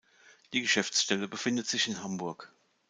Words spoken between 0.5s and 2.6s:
Die Geschäftsstelle befindet sich in Hamburg.